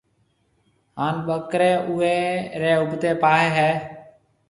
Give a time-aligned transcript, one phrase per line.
[0.99, 2.17] هانَ ٻڪري اوي
[2.61, 3.71] ري اُوڀتي پاهيَ هيَ۔